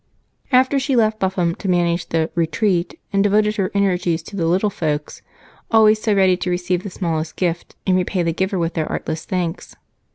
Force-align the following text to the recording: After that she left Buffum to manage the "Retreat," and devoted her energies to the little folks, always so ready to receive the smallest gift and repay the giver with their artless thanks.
After 0.51 0.77
that 0.77 0.81
she 0.81 0.95
left 0.95 1.19
Buffum 1.19 1.53
to 1.59 1.69
manage 1.69 2.07
the 2.07 2.31
"Retreat," 2.33 2.99
and 3.13 3.23
devoted 3.23 3.57
her 3.57 3.69
energies 3.75 4.23
to 4.23 4.35
the 4.35 4.47
little 4.47 4.71
folks, 4.71 5.21
always 5.69 6.01
so 6.01 6.11
ready 6.15 6.35
to 6.37 6.49
receive 6.49 6.81
the 6.81 6.89
smallest 6.89 7.35
gift 7.35 7.75
and 7.85 7.95
repay 7.95 8.23
the 8.23 8.33
giver 8.33 8.57
with 8.57 8.73
their 8.73 8.91
artless 8.91 9.25
thanks. 9.25 9.75